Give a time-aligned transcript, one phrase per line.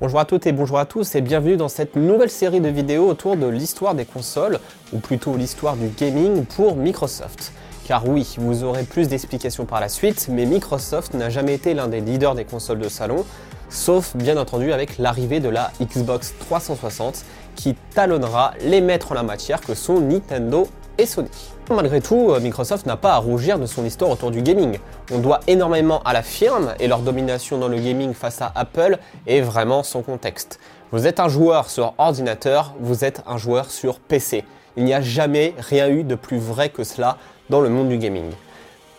[0.00, 3.08] Bonjour à toutes et bonjour à tous et bienvenue dans cette nouvelle série de vidéos
[3.08, 4.60] autour de l'histoire des consoles,
[4.92, 7.52] ou plutôt l'histoire du gaming pour Microsoft.
[7.84, 11.88] Car oui, vous aurez plus d'explications par la suite, mais Microsoft n'a jamais été l'un
[11.88, 13.24] des leaders des consoles de salon,
[13.70, 17.24] sauf bien entendu avec l'arrivée de la Xbox 360
[17.56, 21.30] qui talonnera les maîtres en la matière que sont Nintendo et Sony.
[21.70, 24.78] Malgré tout, euh, Microsoft n'a pas à rougir de son histoire autour du gaming.
[25.12, 28.98] On doit énormément à la firme et leur domination dans le gaming face à Apple
[29.26, 30.58] est vraiment son contexte.
[30.90, 34.44] Vous êtes un joueur sur ordinateur, vous êtes un joueur sur PC.
[34.76, 37.18] Il n'y a jamais rien eu de plus vrai que cela
[37.50, 38.30] dans le monde du gaming.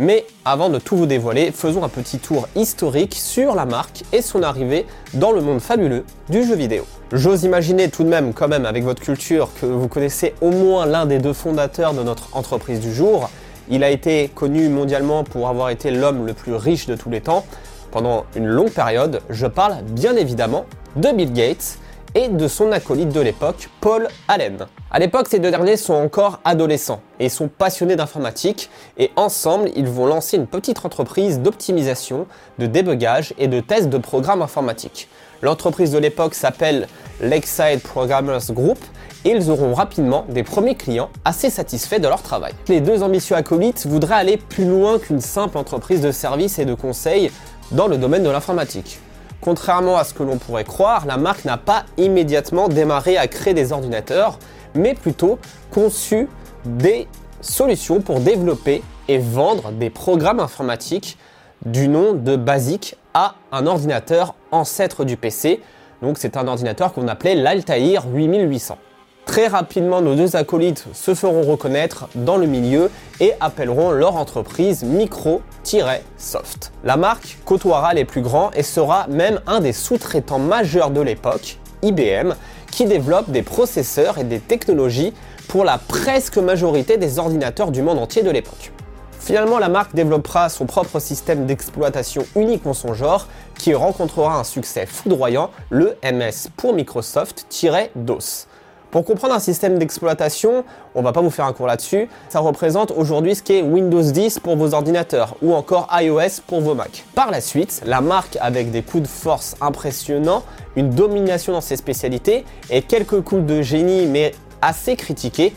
[0.00, 4.22] Mais avant de tout vous dévoiler, faisons un petit tour historique sur la marque et
[4.22, 6.86] son arrivée dans le monde fabuleux du jeu vidéo.
[7.12, 10.86] J'ose imaginer tout de même, quand même, avec votre culture, que vous connaissez au moins
[10.86, 13.28] l'un des deux fondateurs de notre entreprise du jour.
[13.68, 17.20] Il a été connu mondialement pour avoir été l'homme le plus riche de tous les
[17.20, 17.44] temps
[17.90, 19.20] pendant une longue période.
[19.28, 20.64] Je parle bien évidemment
[20.96, 21.78] de Bill Gates
[22.14, 24.66] et de son acolyte de l'époque, Paul Allen.
[24.90, 29.86] À l'époque, ces deux derniers sont encore adolescents et sont passionnés d'informatique et ensemble, ils
[29.86, 32.26] vont lancer une petite entreprise d'optimisation,
[32.58, 35.08] de débugage et de test de programmes informatiques.
[35.42, 36.86] L'entreprise de l'époque s'appelle
[37.20, 38.78] Lakeside Programmers Group
[39.24, 42.52] et ils auront rapidement des premiers clients assez satisfaits de leur travail.
[42.68, 46.74] Les deux ambitieux acolytes voudraient aller plus loin qu'une simple entreprise de services et de
[46.74, 47.30] conseils
[47.72, 48.98] dans le domaine de l'informatique.
[49.40, 53.54] Contrairement à ce que l'on pourrait croire, la marque n'a pas immédiatement démarré à créer
[53.54, 54.38] des ordinateurs,
[54.74, 55.38] mais plutôt
[55.70, 56.28] conçu
[56.64, 57.08] des
[57.40, 61.16] solutions pour développer et vendre des programmes informatiques
[61.64, 65.60] du nom de BASIC à un ordinateur ancêtre du PC.
[66.02, 68.78] Donc c'est un ordinateur qu'on appelait l'Altair 8800.
[69.26, 74.82] Très rapidement, nos deux acolytes se feront reconnaître dans le milieu et appelleront leur entreprise
[74.82, 76.72] Micro-Soft.
[76.82, 81.58] La marque côtoiera les plus grands et sera même un des sous-traitants majeurs de l'époque,
[81.82, 82.34] IBM,
[82.72, 85.12] qui développe des processeurs et des technologies
[85.48, 88.72] pour la presque majorité des ordinateurs du monde entier de l'époque.
[89.20, 93.28] Finalement, la marque développera son propre système d'exploitation unique en son genre
[93.58, 98.46] qui rencontrera un succès foudroyant, le MS pour Microsoft-DOS.
[98.90, 100.64] Pour comprendre un système d'exploitation,
[100.96, 104.40] on va pas vous faire un cours là-dessus, ça représente aujourd'hui ce qu'est Windows 10
[104.40, 107.04] pour vos ordinateurs ou encore iOS pour vos Mac.
[107.14, 110.42] Par la suite, la marque avec des coups de force impressionnants,
[110.74, 115.54] une domination dans ses spécialités et quelques coups de génie mais assez critiqués.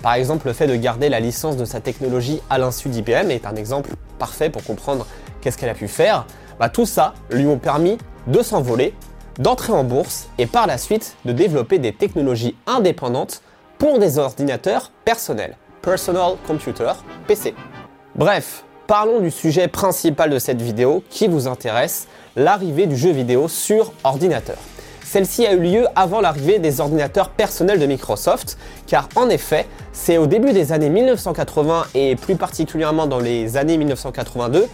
[0.00, 3.46] Par exemple, le fait de garder la licence de sa technologie à l'insu d'IBM est
[3.46, 5.08] un exemple parfait pour comprendre
[5.40, 6.24] qu'est-ce qu'elle a pu faire.
[6.60, 7.98] Bah, tout ça lui ont permis
[8.28, 8.94] de s'envoler
[9.38, 13.42] d'entrer en bourse et par la suite de développer des technologies indépendantes
[13.78, 15.56] pour des ordinateurs personnels.
[15.82, 16.92] Personal Computer,
[17.26, 17.54] PC.
[18.14, 23.48] Bref, parlons du sujet principal de cette vidéo qui vous intéresse, l'arrivée du jeu vidéo
[23.48, 24.56] sur ordinateur.
[25.04, 28.58] Celle-ci a eu lieu avant l'arrivée des ordinateurs personnels de Microsoft,
[28.88, 33.76] car en effet, c'est au début des années 1980 et plus particulièrement dans les années
[33.76, 34.66] 1982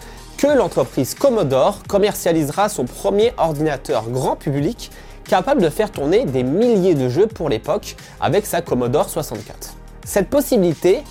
[0.49, 4.91] l'entreprise Commodore commercialisera son premier ordinateur grand public
[5.27, 9.75] capable de faire tourner des milliers de jeux pour l'époque avec sa Commodore 64.
[10.05, 11.03] Cette possibilité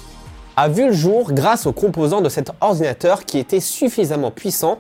[0.56, 4.78] a vu le jour grâce aux composants de cet ordinateur qui étaient suffisamment puissants,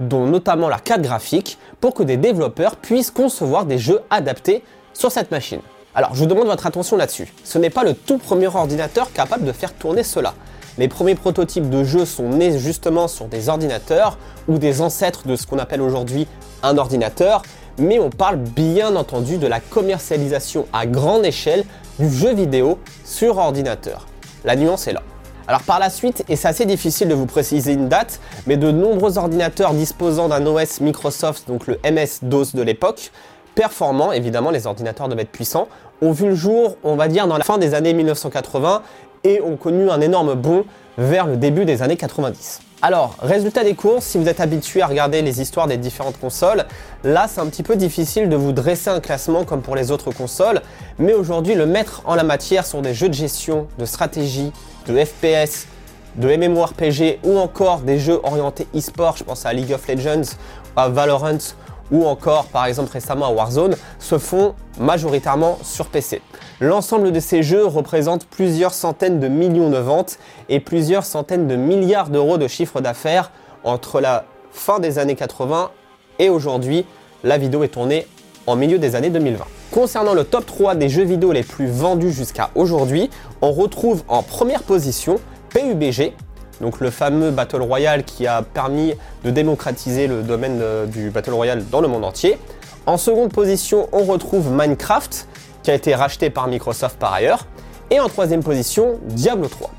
[0.00, 5.12] dont notamment la carte graphique, pour que des développeurs puissent concevoir des jeux adaptés sur
[5.12, 5.60] cette machine.
[5.94, 7.32] Alors je vous demande votre attention là-dessus.
[7.44, 10.34] Ce n'est pas le tout premier ordinateur capable de faire tourner cela.
[10.78, 15.36] Les premiers prototypes de jeux sont nés justement sur des ordinateurs ou des ancêtres de
[15.36, 16.26] ce qu'on appelle aujourd'hui
[16.62, 17.42] un ordinateur,
[17.78, 21.64] mais on parle bien entendu de la commercialisation à grande échelle
[21.98, 24.06] du jeu vidéo sur ordinateur.
[24.44, 25.02] La nuance est là.
[25.48, 28.70] Alors par la suite, et c'est assez difficile de vous préciser une date, mais de
[28.70, 33.10] nombreux ordinateurs disposant d'un OS Microsoft, donc le MS-DOS de l'époque,
[33.56, 35.66] performants, évidemment les ordinateurs devaient être puissants,
[36.02, 38.82] ont vu le jour, on va dire, dans la fin des années 1980
[39.24, 40.64] et ont connu un énorme bond
[40.98, 42.60] vers le début des années 90.
[42.82, 46.64] Alors, résultat des courses, si vous êtes habitué à regarder les histoires des différentes consoles,
[47.04, 50.12] là c'est un petit peu difficile de vous dresser un classement comme pour les autres
[50.12, 50.62] consoles,
[50.98, 54.50] mais aujourd'hui le mettre en la matière sur des jeux de gestion, de stratégie,
[54.86, 55.66] de FPS,
[56.16, 60.36] de MMORPG ou encore des jeux orientés e-sport, je pense à League of Legends,
[60.74, 61.38] à Valorant
[61.90, 66.22] ou encore par exemple récemment à Warzone se font majoritairement sur PC.
[66.60, 71.56] L'ensemble de ces jeux représente plusieurs centaines de millions de ventes et plusieurs centaines de
[71.56, 73.30] milliards d'euros de chiffre d'affaires
[73.64, 75.70] entre la fin des années 80
[76.18, 76.84] et aujourd'hui.
[77.22, 78.06] La vidéo est tournée
[78.46, 79.44] en milieu des années 2020.
[79.70, 83.10] Concernant le top 3 des jeux vidéo les plus vendus jusqu'à aujourd'hui,
[83.40, 85.20] on retrouve en première position
[85.50, 86.12] PUBG,
[86.60, 91.64] donc le fameux Battle Royale qui a permis de démocratiser le domaine du Battle Royale
[91.70, 92.38] dans le monde entier.
[92.86, 95.26] En seconde position, on retrouve Minecraft,
[95.62, 97.46] qui a été racheté par Microsoft par ailleurs.
[97.90, 99.70] Et en troisième position, Diablo 3.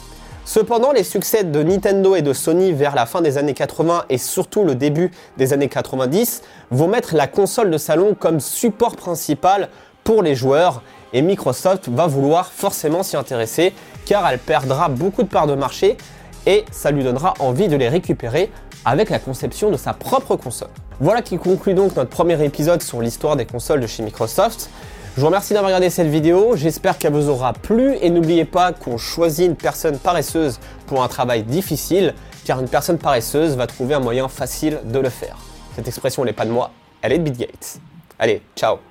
[0.44, 4.18] Cependant, les succès de Nintendo et de Sony vers la fin des années 80 et
[4.18, 6.42] surtout le début des années 90
[6.72, 9.69] vont mettre la console de salon comme support principal
[10.04, 10.81] pour les joueurs
[11.13, 13.74] et Microsoft va vouloir forcément s'y intéresser
[14.06, 15.98] car elle perdra beaucoup de parts de marché
[16.46, 18.52] et ça lui donnera envie de les récupérer
[18.86, 20.70] avec la conception de sa propre console.
[21.00, 24.70] Voilà qui conclut donc notre premier épisode sur l'histoire des consoles de chez Microsoft.
[25.16, 28.72] Je vous remercie d'avoir regardé cette vidéo, j'espère qu'elle vous aura plu et n'oubliez pas
[28.72, 32.14] qu'on choisit une personne paresseuse pour un travail difficile
[32.46, 35.38] car une personne paresseuse va trouver un moyen facile de le faire.
[35.76, 36.72] Cette expression n'est pas de moi,
[37.02, 37.48] elle est de Bill
[38.20, 38.91] Allez, ciao